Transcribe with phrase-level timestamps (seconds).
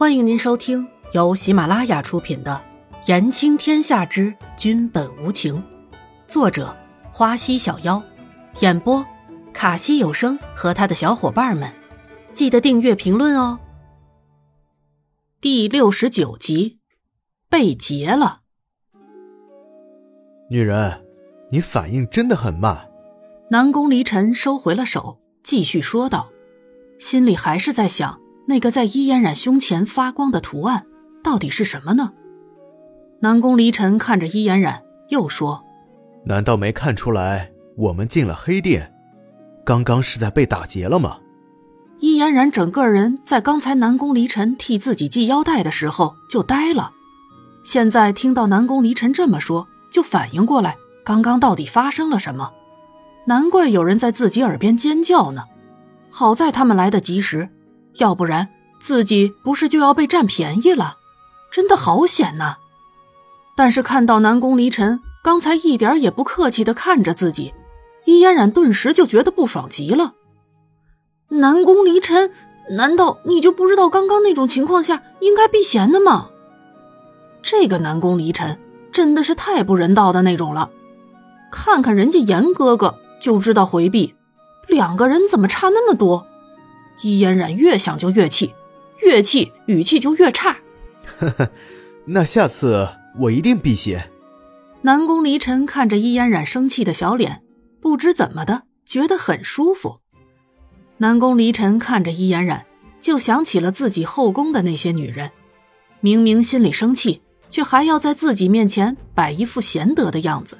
[0.00, 2.58] 欢迎您收听由喜马拉雅出品的
[3.06, 5.56] 《言情天下之君本无情》，
[6.26, 6.74] 作者
[7.12, 8.02] 花溪小妖，
[8.60, 9.04] 演播
[9.52, 11.70] 卡西有声和他的小伙伴们。
[12.32, 13.60] 记得订阅、评论哦。
[15.38, 16.78] 第六十九集，
[17.50, 18.40] 被劫了。
[20.48, 21.04] 女人，
[21.50, 22.88] 你反应真的很慢。
[23.50, 26.30] 南宫离尘收回了手，继续说道，
[26.98, 28.18] 心里还是在想
[28.50, 30.84] 那个在伊嫣然胸前发光的图案
[31.22, 32.14] 到底是什么呢？
[33.20, 35.64] 南宫离尘看着伊嫣然，又说
[36.26, 38.92] ：“难道没看出来我们进了黑店？
[39.64, 41.18] 刚刚是在被打劫了吗？”
[42.00, 46.90] 伊嫣然整个人在刚才南宫离尘替自己系腰带的时候就呆了，
[47.62, 52.50] 现在听到南宫离尘这么说，就反应过来刚刚到底发生了什么。
[53.28, 55.44] 难怪有人在自己耳边尖叫呢，
[56.10, 57.48] 好在他们来得及时，
[57.96, 58.48] 要不然
[58.80, 60.96] 自己不是就要被占便宜了，
[61.50, 62.56] 真的好险呐！
[63.56, 67.52] 但是看到南宫离尘刚才一点也不客气的看着自己，
[68.06, 70.14] 伊嫣然顿时就觉得不爽极了。
[71.28, 72.32] 南宫离尘，
[72.70, 76.30] 难道你就不知道刚刚那种情况下应该避嫌的吗？
[77.42, 78.58] 这个南宫离尘
[78.92, 80.70] 真的是太不人道的那种了，
[81.50, 82.96] 看看人家严哥哥。
[83.20, 84.14] 就知道回避，
[84.66, 86.26] 两个人怎么差那么多？
[87.02, 88.52] 伊嫣然越想就越气，
[89.04, 90.56] 越气语气就越差。
[91.18, 91.50] 呵呵，
[92.06, 94.10] 那下次我一定避嫌。
[94.82, 97.42] 南宫离尘看着伊嫣然生气的小脸，
[97.80, 100.00] 不知怎么的觉得很舒服。
[100.98, 102.64] 南宫离尘看着伊嫣然，
[103.00, 105.30] 就想起了自己后宫的那些女人，
[106.00, 110.58] 明明心里生气，却还要在自己面前摆一副贤德的样子，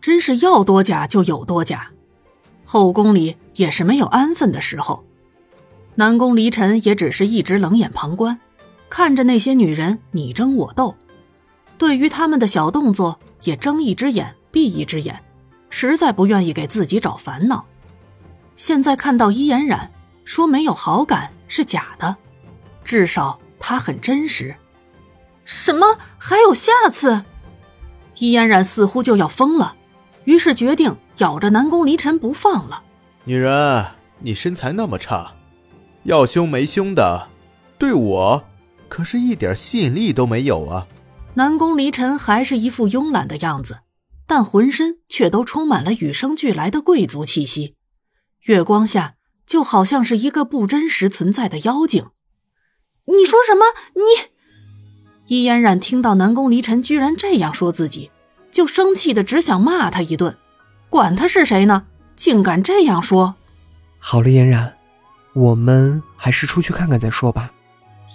[0.00, 1.90] 真是要多假就有多假。
[2.64, 5.04] 后宫里也是没有安分的时候，
[5.96, 8.38] 南宫离尘也只是一直冷眼旁观，
[8.88, 10.94] 看着那些女人你争我斗，
[11.78, 15.22] 对于他们的小动作也睁一只眼闭一只眼，
[15.70, 17.64] 实在不愿意给自己找烦恼。
[18.56, 19.90] 现在看到伊嫣然
[20.24, 22.16] 说没有好感是假的，
[22.84, 24.54] 至少她很真实。
[25.44, 27.24] 什么还有下次？
[28.18, 29.76] 伊嫣然似乎就要疯了。
[30.24, 32.82] 于是决定咬着南宫离尘不放了。
[33.24, 33.86] 女人，
[34.18, 35.32] 你身材那么差，
[36.06, 37.28] 要凶没凶的，
[37.78, 38.44] 对我
[38.88, 40.86] 可是一点吸引力都没有啊！
[41.34, 43.80] 南宫离尘还是一副慵懒的样子，
[44.24, 47.74] 但浑身却都充满了与生俱来的贵族气息。
[48.44, 52.06] 月光下，就好像是一个不真实存在的妖精。
[53.06, 53.64] 你说什么？
[53.94, 54.30] 你？
[55.26, 58.12] 伊嫣然听到南宫离尘居然这样说自己。
[58.52, 60.36] 就生气的只想骂他一顿，
[60.88, 63.34] 管他是谁呢，竟敢这样说！
[63.98, 64.75] 好了，嫣然，
[65.36, 67.52] 我们还是出去看看再说吧。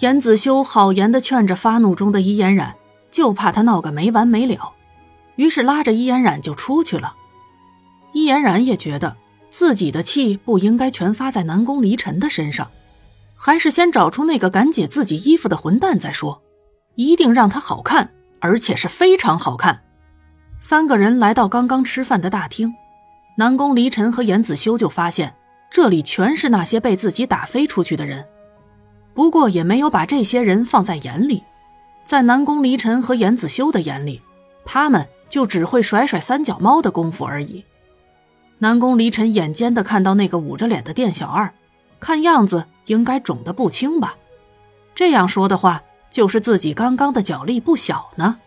[0.00, 2.74] 严子修好言的劝着发怒中的伊嫣然，
[3.12, 4.72] 就怕他闹个没完没了，
[5.36, 7.14] 于是拉着伊嫣然就出去了。
[8.12, 9.16] 伊嫣然也觉得
[9.50, 12.68] 自己的气不应该全发在南宫离尘的身上，
[13.36, 16.42] 还是先找出那个敢解自己衣服的混蛋再说，
[16.96, 18.10] 一定让他好看，
[18.40, 19.84] 而且是非常好看。
[20.58, 22.74] 三个人来到刚刚吃饭的大厅，
[23.36, 25.34] 南宫离尘和严子修就发现
[25.72, 28.26] 这里全是那些被自己打飞出去的人，
[29.14, 31.42] 不过也没有把这些人放在眼里，
[32.04, 34.20] 在南宫离尘和严子修的眼里，
[34.66, 37.64] 他们就只会甩甩三脚猫的功夫而已。
[38.58, 41.50] 南宫离尘眼尖的看到那个捂着脸的店小二，
[41.98, 44.14] 看样子应该肿得不轻吧？
[44.94, 48.38] 这样说的话，就是自己刚刚的脚力不小呢。